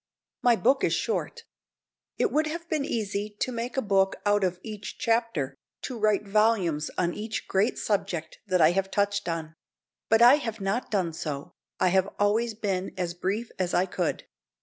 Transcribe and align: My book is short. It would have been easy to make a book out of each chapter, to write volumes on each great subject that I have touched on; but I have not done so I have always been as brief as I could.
My 0.41 0.55
book 0.55 0.83
is 0.83 0.93
short. 0.95 1.43
It 2.17 2.31
would 2.31 2.47
have 2.47 2.67
been 2.67 2.83
easy 2.85 3.29
to 3.39 3.51
make 3.51 3.77
a 3.77 3.83
book 3.83 4.15
out 4.25 4.43
of 4.43 4.59
each 4.63 4.97
chapter, 4.97 5.53
to 5.83 5.95
write 5.95 6.27
volumes 6.27 6.89
on 6.97 7.13
each 7.13 7.47
great 7.47 7.77
subject 7.77 8.39
that 8.47 8.61
I 8.61 8.71
have 8.71 8.89
touched 8.89 9.29
on; 9.29 9.53
but 10.09 10.23
I 10.23 10.37
have 10.37 10.59
not 10.59 10.89
done 10.89 11.13
so 11.13 11.51
I 11.79 11.89
have 11.89 12.09
always 12.17 12.55
been 12.55 12.95
as 12.97 13.13
brief 13.13 13.51
as 13.59 13.75
I 13.75 13.85
could. 13.85 14.23